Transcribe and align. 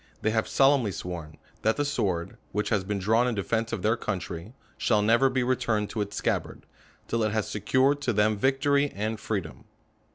They 0.23 0.31
have 0.31 0.47
solemnly 0.47 0.91
sworn, 0.91 1.37
that 1.61 1.77
the 1.77 1.85
sword, 1.85 2.35
which 2.53 2.69
has 2.69 2.83
been 2.83 2.97
drawn 2.97 3.27
in 3.27 3.35
defence 3.35 3.71
of 3.71 3.83
their 3.83 3.95
country, 3.95 4.55
shall 4.75 5.03
never 5.03 5.29
be 5.29 5.43
returned 5.43 5.91
to 5.91 6.01
its 6.01 6.15
scabbard, 6.15 6.63
till 7.07 7.21
it 7.21 7.31
has 7.33 7.47
secured 7.47 8.01
to 8.01 8.11
them 8.11 8.35
vic 8.35 8.61
tory 8.61 8.89
and 8.95 9.19
freedom. 9.19 9.65